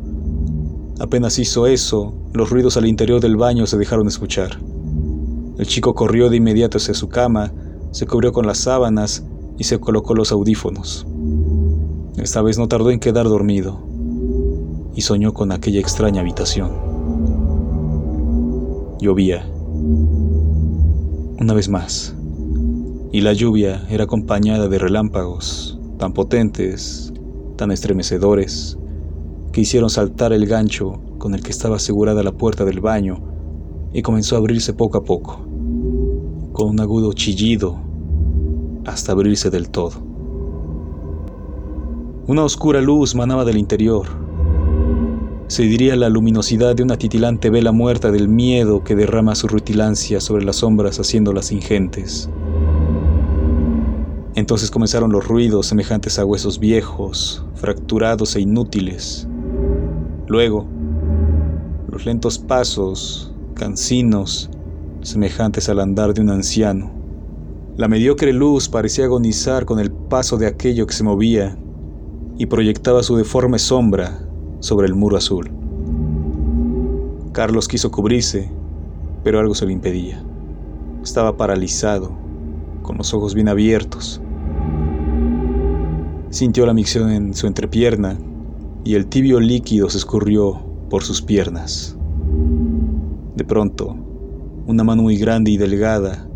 Apenas 0.98 1.38
hizo 1.38 1.66
eso, 1.66 2.14
los 2.32 2.50
ruidos 2.50 2.76
al 2.76 2.86
interior 2.86 3.20
del 3.20 3.36
baño 3.36 3.66
se 3.66 3.78
dejaron 3.78 4.08
escuchar. 4.08 4.58
El 5.58 5.66
chico 5.66 5.94
corrió 5.94 6.30
de 6.30 6.36
inmediato 6.36 6.78
hacia 6.78 6.94
su 6.94 7.08
cama, 7.08 7.52
se 7.92 8.06
cubrió 8.06 8.32
con 8.32 8.46
las 8.46 8.58
sábanas 8.58 9.24
y 9.58 9.64
se 9.64 9.78
colocó 9.78 10.14
los 10.14 10.32
audífonos. 10.32 11.06
Esta 12.16 12.42
vez 12.42 12.58
no 12.58 12.68
tardó 12.68 12.90
en 12.90 13.00
quedar 13.00 13.28
dormido 13.28 13.80
y 14.94 15.02
soñó 15.02 15.32
con 15.32 15.52
aquella 15.52 15.80
extraña 15.80 16.20
habitación. 16.20 16.70
Llovía. 19.00 19.57
Una 21.40 21.54
vez 21.54 21.68
más. 21.68 22.16
Y 23.12 23.20
la 23.20 23.32
lluvia 23.32 23.86
era 23.88 24.04
acompañada 24.04 24.68
de 24.68 24.76
relámpagos 24.76 25.78
tan 25.96 26.12
potentes, 26.12 27.12
tan 27.56 27.70
estremecedores, 27.70 28.76
que 29.52 29.60
hicieron 29.60 29.88
saltar 29.88 30.32
el 30.32 30.46
gancho 30.46 31.00
con 31.18 31.34
el 31.34 31.42
que 31.42 31.52
estaba 31.52 31.76
asegurada 31.76 32.24
la 32.24 32.32
puerta 32.32 32.64
del 32.64 32.80
baño 32.80 33.20
y 33.92 34.02
comenzó 34.02 34.34
a 34.34 34.38
abrirse 34.38 34.72
poco 34.72 34.98
a 34.98 35.04
poco, 35.04 35.40
con 36.52 36.70
un 36.70 36.80
agudo 36.80 37.12
chillido 37.12 37.78
hasta 38.84 39.12
abrirse 39.12 39.48
del 39.48 39.70
todo. 39.70 39.92
Una 42.26 42.42
oscura 42.42 42.80
luz 42.80 43.14
manaba 43.14 43.44
del 43.44 43.58
interior. 43.58 44.06
Se 45.48 45.62
diría 45.62 45.96
la 45.96 46.10
luminosidad 46.10 46.76
de 46.76 46.82
una 46.82 46.98
titilante 46.98 47.48
vela 47.48 47.72
muerta 47.72 48.10
del 48.10 48.28
miedo 48.28 48.84
que 48.84 48.94
derrama 48.94 49.34
su 49.34 49.48
rutilancia 49.48 50.20
sobre 50.20 50.44
las 50.44 50.56
sombras 50.56 51.00
haciéndolas 51.00 51.52
ingentes. 51.52 52.28
Entonces 54.34 54.70
comenzaron 54.70 55.10
los 55.10 55.26
ruidos 55.26 55.66
semejantes 55.66 56.18
a 56.18 56.26
huesos 56.26 56.58
viejos, 56.58 57.46
fracturados 57.54 58.36
e 58.36 58.42
inútiles. 58.42 59.26
Luego, 60.26 60.68
los 61.90 62.04
lentos 62.04 62.38
pasos, 62.38 63.32
cansinos, 63.54 64.50
semejantes 65.00 65.70
al 65.70 65.80
andar 65.80 66.12
de 66.12 66.20
un 66.20 66.28
anciano. 66.28 66.92
La 67.78 67.88
mediocre 67.88 68.34
luz 68.34 68.68
parecía 68.68 69.06
agonizar 69.06 69.64
con 69.64 69.80
el 69.80 69.92
paso 69.92 70.36
de 70.36 70.46
aquello 70.46 70.86
que 70.86 70.92
se 70.92 71.04
movía 71.04 71.56
y 72.36 72.44
proyectaba 72.44 73.02
su 73.02 73.16
deforme 73.16 73.58
sombra 73.58 74.27
sobre 74.60 74.86
el 74.86 74.94
muro 74.94 75.16
azul. 75.16 75.50
Carlos 77.32 77.68
quiso 77.68 77.90
cubrirse, 77.90 78.50
pero 79.22 79.38
algo 79.38 79.54
se 79.54 79.64
lo 79.64 79.70
impedía. 79.70 80.22
Estaba 81.02 81.36
paralizado, 81.36 82.10
con 82.82 82.96
los 82.96 83.14
ojos 83.14 83.34
bien 83.34 83.48
abiertos. 83.48 84.20
Sintió 86.30 86.66
la 86.66 86.74
micción 86.74 87.10
en 87.10 87.34
su 87.34 87.46
entrepierna 87.46 88.18
y 88.84 88.94
el 88.94 89.06
tibio 89.06 89.40
líquido 89.40 89.88
se 89.90 89.98
escurrió 89.98 90.60
por 90.90 91.02
sus 91.02 91.22
piernas. 91.22 91.96
De 93.36 93.44
pronto, 93.44 93.96
una 94.66 94.84
mano 94.84 95.02
muy 95.02 95.16
grande 95.16 95.50
y 95.50 95.56
delgada 95.56 96.28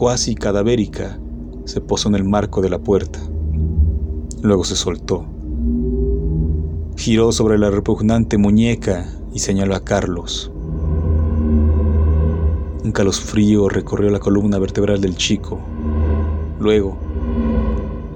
cuasi 0.00 0.34
cadavérica, 0.34 1.20
se 1.66 1.82
posó 1.82 2.08
en 2.08 2.14
el 2.14 2.24
marco 2.24 2.62
de 2.62 2.70
la 2.70 2.78
puerta. 2.78 3.20
Luego 4.42 4.64
se 4.64 4.74
soltó. 4.74 5.26
Giró 7.00 7.32
sobre 7.32 7.56
la 7.56 7.70
repugnante 7.70 8.36
muñeca 8.36 9.06
y 9.32 9.38
señaló 9.38 9.74
a 9.74 9.80
Carlos. 9.80 10.52
Un 12.84 12.92
calosfrío 12.92 13.70
recorrió 13.70 14.10
la 14.10 14.18
columna 14.18 14.58
vertebral 14.58 15.00
del 15.00 15.16
chico. 15.16 15.58
Luego, 16.60 16.98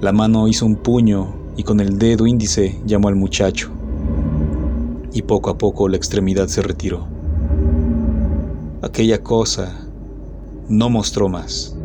la 0.01 0.11
mano 0.11 0.47
hizo 0.47 0.67
un 0.67 0.75
puño 0.75 1.33
y 1.57 1.63
con 1.63 1.79
el 1.79 1.97
dedo 1.97 2.27
índice 2.27 2.79
llamó 2.85 3.07
al 3.07 3.15
muchacho. 3.15 3.71
Y 5.13 5.23
poco 5.23 5.49
a 5.49 5.57
poco 5.57 5.89
la 5.89 5.97
extremidad 5.97 6.47
se 6.47 6.61
retiró. 6.61 7.07
Aquella 8.83 9.23
cosa 9.23 9.79
no 10.69 10.91
mostró 10.91 11.27
más. 11.27 11.75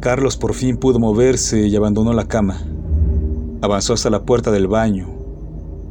Carlos 0.00 0.36
por 0.36 0.52
fin 0.52 0.76
pudo 0.76 0.98
moverse 0.98 1.66
y 1.66 1.74
abandonó 1.74 2.12
la 2.12 2.28
cama. 2.28 2.60
Avanzó 3.60 3.94
hasta 3.94 4.08
la 4.08 4.22
puerta 4.22 4.52
del 4.52 4.68
baño. 4.68 5.08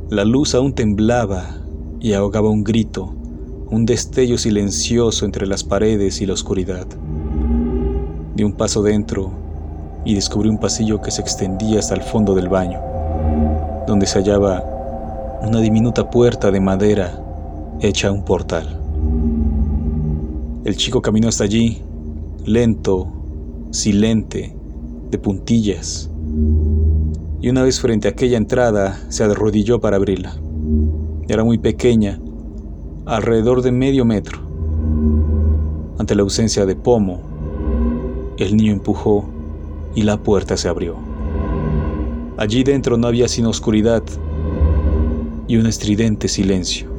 La 0.10 0.24
luz 0.24 0.56
aún 0.56 0.74
temblaba 0.74 1.58
y 2.00 2.14
ahogaba 2.14 2.50
un 2.50 2.64
grito, 2.64 3.14
un 3.70 3.86
destello 3.86 4.38
silencioso 4.38 5.26
entre 5.26 5.46
las 5.46 5.66
paredes 5.66 6.22
y 6.22 6.26
la 6.26 6.32
oscuridad. 6.32 6.88
Dio 8.36 8.46
un 8.46 8.54
paso 8.54 8.82
dentro 8.84 9.32
y 10.06 10.16
descubrió 10.16 10.50
un 10.50 10.60
pasillo 10.60 11.02
que 11.02 11.12
se 11.12 11.22
extendía 11.22 11.80
hasta 11.80 11.94
el 11.94 12.04
fondo 12.04 12.36
del 12.36 12.48
baño, 12.48 12.80
donde 13.86 14.06
se 14.06 14.20
hallaba 14.20 14.64
una 15.42 15.60
diminuta 15.60 16.10
puerta 16.10 16.52
de 16.52 16.62
madera 16.62 17.22
hecha 17.82 18.14
un 18.14 18.24
portal. 18.24 18.80
El 20.64 20.78
chico 20.78 21.02
caminó 21.02 21.28
hasta 21.28 21.44
allí, 21.44 21.82
lento, 22.46 23.10
silente, 23.72 24.56
de 25.12 25.18
puntillas, 25.18 26.10
y 27.40 27.50
una 27.50 27.64
vez 27.64 27.80
frente 27.80 28.08
a 28.08 28.12
aquella 28.12 28.38
entrada 28.38 29.00
se 29.10 29.24
arrodilló 29.24 29.80
para 29.80 29.98
abrirla. 29.98 30.36
Era 31.28 31.44
muy 31.44 31.58
pequeña, 31.58 32.20
alrededor 33.06 33.62
de 33.62 33.72
medio 33.72 34.06
metro. 34.06 34.40
Ante 36.00 36.16
la 36.16 36.24
ausencia 36.24 36.66
de 36.66 36.76
pomo, 36.76 37.22
el 38.38 38.56
niño 38.56 38.74
empujó 38.74 39.26
y 39.96 40.04
la 40.04 40.18
puerta 40.18 40.58
se 40.58 40.68
abrió. 40.68 40.96
Allí 42.38 42.64
dentro 42.64 42.98
no 42.98 43.08
había 43.08 43.28
sino 43.28 43.50
oscuridad 43.50 44.04
y 45.48 45.58
un 45.58 45.66
estridente 45.66 46.28
silencio. 46.28 46.90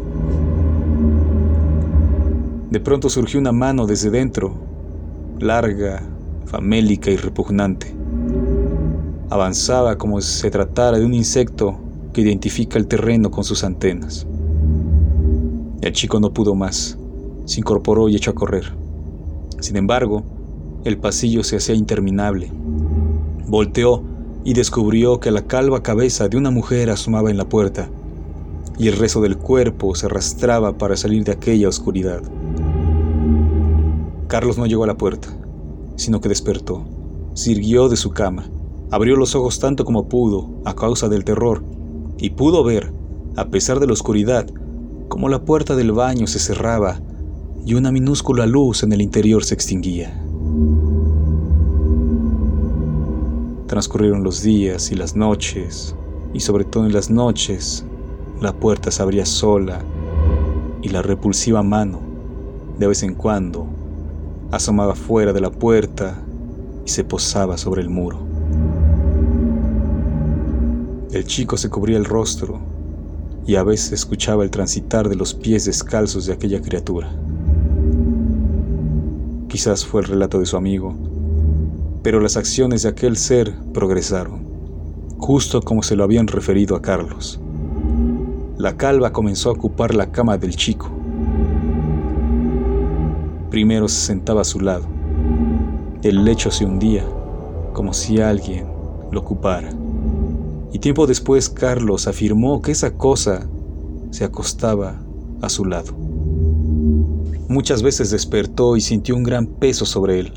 De 2.71 2.81
pronto 2.81 3.09
surgió 3.09 3.41
una 3.41 3.53
mano 3.53 3.87
desde 3.87 4.11
dentro, 4.11 4.55
larga, 5.39 6.03
famélica 6.47 7.11
y 7.11 7.17
repugnante. 7.17 7.98
Avanzaba 9.31 9.99
como 9.99 10.23
si 10.23 10.41
se 10.41 10.51
tratara 10.51 10.99
de 10.99 11.05
un 11.05 11.13
insecto 11.13 11.77
que 12.15 12.23
identifica 12.23 12.79
el 12.79 12.87
terreno 12.87 13.31
con 13.31 13.45
sus 13.45 13.63
antenas. 13.63 14.27
El 15.83 15.93
chico 15.93 16.19
no 16.19 16.33
pudo 16.33 16.55
más, 16.55 16.97
se 17.45 17.61
incorporó 17.61 18.09
y 18.09 18.17
echó 18.17 18.31
a 18.31 18.35
correr. 18.35 18.73
Sin 19.61 19.77
embargo, 19.77 20.23
el 20.85 20.97
pasillo 20.97 21.45
se 21.45 21.57
hacía 21.57 21.75
interminable. 21.75 22.51
Volteó 23.47 24.03
y 24.45 24.55
descubrió 24.55 25.21
que 25.21 25.31
la 25.31 25.43
calva 25.43 25.83
cabeza 25.83 26.29
de 26.29 26.39
una 26.39 26.51
mujer 26.51 26.89
asomaba 26.89 27.31
en 27.31 27.37
la 27.37 27.49
puerta, 27.51 27.91
y 28.79 28.89
el 28.89 28.97
resto 28.97 29.21
del 29.21 29.37
cuerpo 29.37 29.95
se 29.95 30.07
arrastraba 30.07 30.79
para 30.79 30.97
salir 30.97 31.25
de 31.25 31.33
aquella 31.33 31.69
oscuridad. 31.69 32.23
Carlos 34.27 34.57
no 34.57 34.65
llegó 34.65 34.85
a 34.85 34.87
la 34.89 34.97
puerta, 34.97 35.29
sino 35.97 36.23
que 36.23 36.31
despertó, 36.31 36.87
sirvió 37.35 37.91
de 37.91 37.97
su 37.97 38.11
cama, 38.11 38.49
abrió 38.91 39.17
los 39.17 39.35
ojos 39.35 39.59
tanto 39.59 39.85
como 39.85 40.09
pudo 40.09 40.49
a 40.65 40.75
causa 40.75 41.09
del 41.09 41.25
terror, 41.25 41.63
y 42.19 42.31
pudo 42.31 42.65
ver, 42.65 42.93
a 43.37 43.47
pesar 43.47 43.81
de 43.81 43.87
la 43.87 43.93
oscuridad, 43.93 44.47
cómo 45.09 45.29
la 45.29 45.45
puerta 45.45 45.77
del 45.77 45.93
baño 45.93 46.27
se 46.27 46.39
cerraba 46.39 47.01
y 47.65 47.75
una 47.75 47.93
minúscula 47.93 48.47
luz 48.47 48.83
en 48.83 48.93
el 48.93 49.01
interior 49.01 49.45
se 49.45 49.55
extinguía. 49.55 50.25
Transcurrieron 53.67 54.25
los 54.25 54.43
días 54.43 54.91
y 54.91 54.95
las 54.95 55.15
noches, 55.15 55.95
y 56.33 56.41
sobre 56.41 56.65
todo 56.65 56.87
en 56.87 56.93
las 56.93 57.11
noches, 57.11 57.85
la 58.41 58.53
puerta 58.53 58.91
se 58.91 59.03
abría 59.03 59.27
sola 59.27 59.81
y 60.83 60.89
la 60.89 61.03
repulsiva 61.03 61.63
mano, 61.63 62.01
de 62.79 62.87
vez 62.87 63.03
en 63.03 63.15
cuando, 63.15 63.67
asomaba 64.51 64.95
fuera 64.95 65.33
de 65.33 65.41
la 65.41 65.51
puerta 65.51 66.23
y 66.87 66.89
se 66.89 67.05
posaba 67.05 67.59
sobre 67.59 67.83
el 67.83 67.91
muro. 67.91 68.28
El 71.11 71.25
chico 71.25 71.57
se 71.57 71.71
cubría 71.71 71.97
el 71.97 72.05
rostro 72.05 72.59
y 73.47 73.57
a 73.57 73.63
veces 73.63 73.93
escuchaba 73.93 74.45
el 74.45 74.51
transitar 74.51 75.09
de 75.09 75.17
los 75.17 75.33
pies 75.33 75.65
descalzos 75.65 76.27
de 76.27 76.35
aquella 76.35 76.61
criatura. 76.61 77.11
Quizás 79.49 79.87
fue 79.87 80.03
el 80.03 80.09
relato 80.09 80.39
de 80.39 80.45
su 80.45 80.59
amigo, 80.59 80.95
pero 82.03 82.21
las 82.21 82.37
acciones 82.37 82.83
de 82.83 82.91
aquel 82.91 83.17
ser 83.17 83.55
progresaron, 83.73 84.43
justo 85.17 85.63
como 85.63 85.83
se 85.83 85.97
lo 85.97 86.05
habían 86.05 86.27
referido 86.27 86.77
a 86.77 86.83
Carlos. 86.83 87.41
La 88.59 88.77
calva 88.77 89.11
comenzó 89.11 89.49
a 89.49 89.53
ocupar 89.53 89.95
la 89.95 90.13
cama 90.13 90.37
del 90.37 90.57
chico. 90.57 90.91
Primero 93.51 93.89
se 93.89 94.05
sentaba 94.09 94.43
a 94.43 94.45
su 94.45 94.61
lado. 94.61 94.85
El 96.03 96.27
lecho 96.27 96.51
se 96.51 96.67
hundía, 96.67 97.05
como 97.73 97.95
si 97.95 98.21
alguien 98.21 98.67
lo 99.11 99.21
ocupara. 99.21 99.71
Y 100.73 100.81
tiempo 100.81 101.07
después 101.07 101.49
Carlos 101.49 102.07
afirmó 102.07 102.61
que 102.61 102.73
esa 102.73 102.95
cosa 102.95 103.49
se 104.11 104.25
acostaba 104.25 105.01
a 105.41 105.49
su 105.49 105.65
lado. 105.65 105.95
Muchas 107.49 107.83
veces 107.83 108.11
despertó 108.11 108.77
y 108.77 108.83
sintió 108.83 109.17
un 109.17 109.23
gran 109.23 109.47
peso 109.47 109.87
sobre 109.87 110.21
él. 110.21 110.33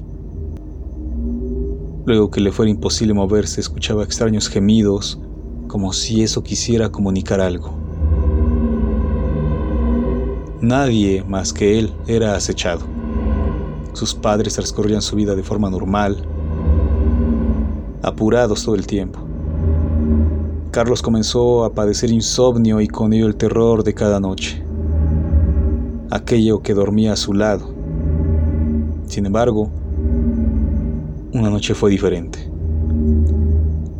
Luego 2.06 2.32
que 2.32 2.40
le 2.40 2.52
fuera 2.52 2.72
imposible 2.72 3.14
moverse, 3.14 3.60
escuchaba 3.60 4.04
extraños 4.04 4.48
gemidos, 4.48 5.20
como 5.68 5.94
si 5.94 6.24
eso 6.24 6.42
quisiera 6.44 6.90
comunicar 6.90 7.42
algo. 7.42 7.74
Nadie 10.62 11.24
más 11.28 11.54
que 11.54 11.80
él 11.80 11.92
era 12.08 12.36
acechado. 12.36 12.82
Sus 13.94 14.16
padres 14.16 14.54
transcurrían 14.54 15.02
su 15.02 15.16
vida 15.16 15.36
de 15.36 15.44
forma 15.44 15.70
normal, 15.70 16.18
apurados 18.02 18.64
todo 18.64 18.76
el 18.76 18.88
tiempo. 18.88 19.31
Carlos 20.72 21.02
comenzó 21.02 21.66
a 21.66 21.74
padecer 21.74 22.12
insomnio 22.12 22.82
y 22.82 22.88
con 22.88 23.14
ello 23.14 23.28
el 23.28 23.36
terror 23.36 23.84
de 23.84 23.94
cada 23.94 24.20
noche 24.20 24.64
aquello 26.12 26.62
que 26.62 26.74
dormía 26.74 27.14
a 27.14 27.16
su 27.16 27.34
lado. 27.34 27.74
Sin 29.08 29.26
embargo, 29.26 29.70
una 31.34 31.50
noche 31.50 31.74
fue 31.74 31.90
diferente. 31.90 32.40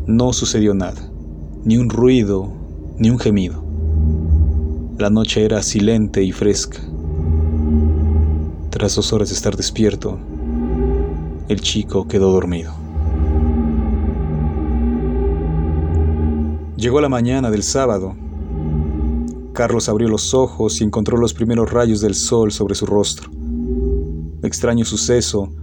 No 0.06 0.34
sucedió 0.34 0.74
nada, 0.74 1.02
ni 1.64 1.78
un 1.78 1.90
ruido, 1.90 2.52
ni 2.98 3.10
un 3.10 3.18
gemido. 3.18 3.64
La 5.00 5.10
noche 5.10 5.46
era 5.46 5.64
silente 5.64 6.22
y 6.22 6.34
fresca. 6.34 6.80
Tras 8.70 8.96
dos 8.96 9.14
horas 9.14 9.30
de 9.30 9.36
estar 9.36 9.56
despierto, 9.56 10.20
el 11.48 11.62
chico 11.62 12.08
quedó 12.08 12.32
dormido. 12.32 12.81
Llegó 16.82 17.00
la 17.00 17.10
mañana 17.10 17.52
del 17.52 17.62
sábado 17.62 18.16
Carlos 19.54 19.88
abrió 19.88 20.08
los 20.08 20.34
ojos 20.34 20.82
y 20.82 20.84
encontró 20.84 21.16
los 21.16 21.36
primeros 21.36 21.72
rayos 21.72 22.02
del 22.02 22.16
sol 22.16 22.52
sobre 22.52 22.74
su 22.74 22.88
rostro. 22.88 23.30
Extraño 24.42 24.84
suceso, 24.84 25.54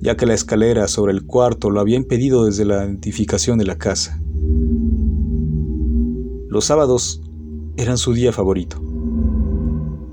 ya 0.00 0.16
que 0.16 0.24
la 0.24 0.32
escalera 0.32 0.88
sobre 0.88 1.12
el 1.12 1.26
cuarto 1.26 1.68
lo 1.68 1.80
había 1.80 1.98
impedido 1.98 2.46
desde 2.46 2.64
la 2.64 2.86
identificación 2.86 3.58
de 3.58 3.66
la 3.66 3.76
casa. 3.76 4.18
Los 6.48 6.64
sábados 6.64 7.20
eran 7.76 7.98
su 7.98 8.14
día 8.14 8.32
favorito. 8.32 8.80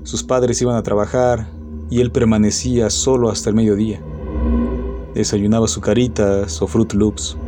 Sus 0.02 0.22
padres 0.22 0.60
iban 0.60 0.76
a 0.76 0.82
trabajar 0.82 1.48
y 1.88 2.02
él 2.02 2.12
permanecía 2.12 2.90
solo 2.90 3.30
hasta 3.30 3.48
el 3.48 3.56
mediodía. 3.56 4.02
Desayunaba 5.14 5.66
sucaritas 5.66 6.60
o 6.60 6.66
Fruit 6.66 6.92
Loops, 6.92 7.38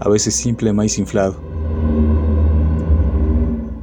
a 0.00 0.10
veces 0.10 0.34
simple 0.34 0.74
maíz 0.74 0.98
inflado. 0.98 1.51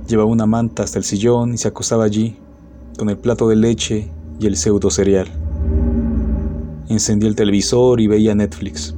Llevaba 0.10 0.32
una 0.32 0.48
manta 0.48 0.82
hasta 0.82 0.98
el 0.98 1.06
sillón 1.06 1.54
y 1.54 1.60
se 1.60 1.68
acostaba 1.68 2.04
allí, 2.04 2.36
con 2.98 3.12
el 3.12 3.18
plato 3.18 3.48
de 3.48 3.56
leche 3.56 4.10
y 4.40 4.48
el 4.48 4.58
pseudo 4.58 4.90
cereal. 4.90 5.28
Encendía 6.90 7.30
el 7.30 7.36
televisor 7.36 8.02
y 8.02 8.08
veía 8.08 8.34
Netflix. 8.34 8.96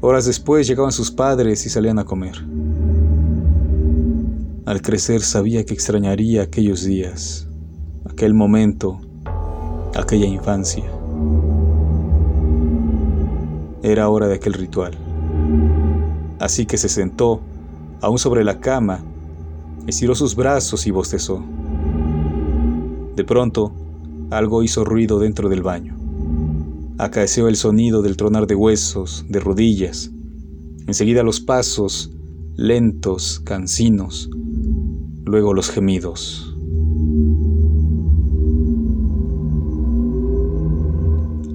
Horas 0.00 0.24
después 0.24 0.66
llegaban 0.66 0.90
sus 0.90 1.12
padres 1.12 1.64
y 1.66 1.70
salían 1.70 2.00
a 2.00 2.04
comer. 2.04 2.34
Al 4.66 4.82
crecer 4.82 5.20
sabía 5.20 5.64
que 5.64 5.72
extrañaría 5.72 6.42
aquellos 6.42 6.82
días, 6.82 7.46
aquel 8.10 8.34
momento, 8.34 8.98
aquella 9.94 10.26
infancia. 10.26 10.84
Era 13.84 14.08
hora 14.08 14.26
de 14.26 14.34
aquel 14.34 14.54
ritual. 14.54 14.98
Así 16.40 16.66
que 16.66 16.76
se 16.76 16.88
sentó, 16.88 17.40
aún 18.00 18.18
sobre 18.18 18.42
la 18.42 18.58
cama, 18.58 19.04
estiró 19.86 20.14
sus 20.14 20.34
brazos 20.34 20.86
y 20.86 20.90
bostezó. 20.90 21.42
De 23.16 23.24
pronto, 23.24 23.72
algo 24.30 24.62
hizo 24.62 24.84
ruido 24.84 25.18
dentro 25.18 25.48
del 25.48 25.62
baño. 25.62 25.96
Acaeció 26.98 27.48
el 27.48 27.56
sonido 27.56 28.02
del 28.02 28.16
tronar 28.16 28.46
de 28.46 28.54
huesos, 28.54 29.24
de 29.28 29.40
rodillas. 29.40 30.10
Enseguida 30.86 31.22
los 31.22 31.40
pasos, 31.40 32.10
lentos, 32.56 33.40
cansinos. 33.44 34.30
Luego 35.24 35.54
los 35.54 35.70
gemidos. 35.70 36.56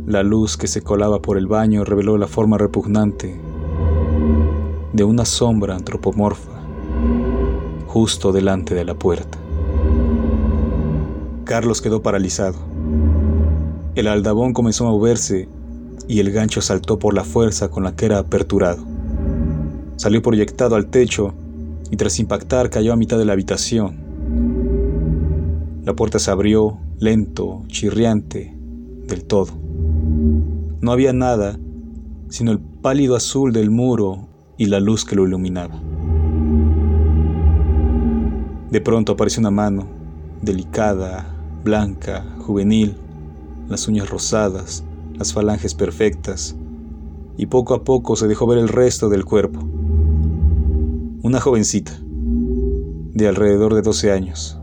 La 0.08 0.24
luz 0.24 0.58
que 0.58 0.68
se 0.68 0.82
colaba 0.82 1.22
por 1.22 1.38
el 1.38 1.48
baño 1.48 1.86
reveló 1.86 2.18
la 2.18 2.28
forma 2.28 2.58
repugnante 2.58 3.40
de 4.92 5.04
una 5.04 5.24
sombra 5.24 5.76
antropomorfa 5.76 6.59
justo 7.90 8.32
delante 8.32 8.76
de 8.76 8.86
la 8.86 8.94
puerta. 8.94 9.40
Carlos 11.44 11.82
quedó 11.82 12.04
paralizado. 12.04 12.56
El 13.96 14.06
aldabón 14.06 14.54
comenzó 14.54 14.88
a 14.88 14.92
moverse 14.92 15.50
y 16.08 16.20
el 16.20 16.32
gancho 16.32 16.62
saltó 16.62 17.00
por 17.00 17.16
la 17.16 17.24
fuerza 17.24 17.70
con 17.70 17.84
la 17.84 17.96
que 17.96 18.06
era 18.06 18.20
aperturado. 18.20 18.84
Salió 19.96 20.22
proyectado 20.22 20.76
al 20.76 20.92
techo 20.92 21.34
y 21.90 21.98
tras 21.98 22.20
impactar 22.20 22.70
cayó 22.70 22.94
a 22.94 22.96
mitad 22.96 23.18
de 23.18 23.26
la 23.26 23.34
habitación. 23.34 23.98
La 25.84 25.96
puerta 25.96 26.20
se 26.20 26.30
abrió, 26.30 26.78
lento, 27.00 27.64
chirriante, 27.70 28.56
del 29.08 29.26
todo. 29.26 29.54
No 30.80 30.92
había 30.92 31.12
nada 31.12 31.58
sino 32.30 32.52
el 32.52 32.60
pálido 32.60 33.16
azul 33.16 33.52
del 33.52 33.72
muro 33.72 34.28
y 34.56 34.68
la 34.68 34.80
luz 34.80 35.06
que 35.06 35.16
lo 35.16 35.26
iluminaba. 35.26 35.89
De 38.72 38.82
pronto 38.82 39.14
apareció 39.14 39.40
una 39.40 39.50
mano, 39.50 39.88
delicada, 40.44 41.26
blanca, 41.64 42.24
juvenil, 42.46 42.96
las 43.68 43.88
uñas 43.88 44.10
rosadas, 44.10 44.84
las 45.16 45.34
falanges 45.34 45.74
perfectas, 45.74 46.56
y 47.36 47.48
poco 47.48 47.74
a 47.74 47.84
poco 47.84 48.16
se 48.16 48.28
dejó 48.28 48.46
ver 48.46 48.60
el 48.60 48.68
resto 48.68 49.10
del 49.10 49.26
cuerpo. 49.26 49.60
Una 51.24 51.40
jovencita, 51.42 51.94
de 52.00 53.28
alrededor 53.28 53.74
de 53.74 53.82
12 53.82 54.12
años, 54.12 54.60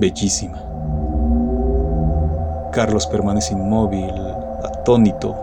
bellísima. 0.00 0.60
Carlos 2.72 3.06
permanece 3.06 3.54
inmóvil, 3.54 4.10
atónito, 4.64 5.36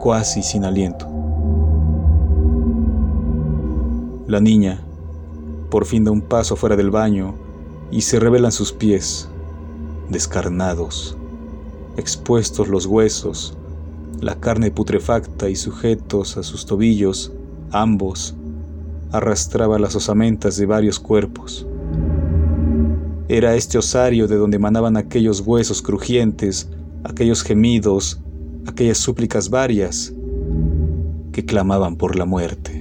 cuasi 0.00 0.42
sin 0.42 0.64
aliento. 0.64 1.08
La 4.28 4.40
niña, 4.40 4.80
por 5.74 5.86
fin 5.86 6.04
da 6.04 6.12
un 6.12 6.20
paso 6.20 6.54
fuera 6.54 6.76
del 6.76 6.92
baño 6.92 7.34
y 7.90 8.02
se 8.02 8.20
revelan 8.20 8.52
sus 8.52 8.70
pies, 8.72 9.28
descarnados, 10.08 11.16
expuestos 11.96 12.68
los 12.68 12.86
huesos, 12.86 13.58
la 14.20 14.36
carne 14.36 14.70
putrefacta 14.70 15.50
y 15.50 15.56
sujetos 15.56 16.36
a 16.36 16.44
sus 16.44 16.64
tobillos, 16.64 17.32
ambos, 17.72 18.36
arrastraba 19.10 19.80
las 19.80 19.96
osamentas 19.96 20.56
de 20.56 20.66
varios 20.66 21.00
cuerpos. 21.00 21.66
Era 23.26 23.56
este 23.56 23.76
osario 23.76 24.28
de 24.28 24.36
donde 24.36 24.58
emanaban 24.58 24.96
aquellos 24.96 25.40
huesos 25.40 25.82
crujientes, 25.82 26.68
aquellos 27.02 27.42
gemidos, 27.42 28.20
aquellas 28.68 28.98
súplicas 28.98 29.50
varias 29.50 30.14
que 31.32 31.44
clamaban 31.44 31.96
por 31.96 32.14
la 32.14 32.26
muerte. 32.26 32.73